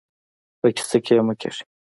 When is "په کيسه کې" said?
0.59-1.13